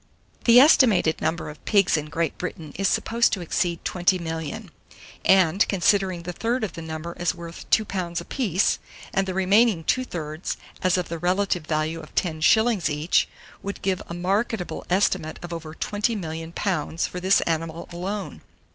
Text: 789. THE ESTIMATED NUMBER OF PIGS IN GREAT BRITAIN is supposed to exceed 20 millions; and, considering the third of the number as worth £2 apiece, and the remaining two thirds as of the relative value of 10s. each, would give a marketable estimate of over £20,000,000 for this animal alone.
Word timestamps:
789. 0.45 0.45
THE 0.55 0.61
ESTIMATED 0.65 1.21
NUMBER 1.21 1.49
OF 1.51 1.65
PIGS 1.65 1.95
IN 1.95 2.05
GREAT 2.07 2.35
BRITAIN 2.39 2.73
is 2.75 2.87
supposed 2.87 3.31
to 3.33 3.41
exceed 3.41 3.85
20 3.85 4.17
millions; 4.17 4.71
and, 5.23 5.67
considering 5.67 6.23
the 6.23 6.33
third 6.33 6.63
of 6.63 6.73
the 6.73 6.81
number 6.81 7.13
as 7.19 7.35
worth 7.35 7.69
£2 7.69 8.19
apiece, 8.19 8.79
and 9.13 9.27
the 9.27 9.35
remaining 9.35 9.83
two 9.83 10.03
thirds 10.03 10.57
as 10.81 10.97
of 10.97 11.07
the 11.09 11.19
relative 11.19 11.67
value 11.67 11.99
of 11.99 12.15
10s. 12.15 12.89
each, 12.89 13.27
would 13.61 13.79
give 13.83 14.01
a 14.09 14.15
marketable 14.15 14.83
estimate 14.89 15.37
of 15.43 15.53
over 15.53 15.75
£20,000,000 15.75 17.07
for 17.07 17.19
this 17.19 17.41
animal 17.41 17.87
alone. 17.91 18.41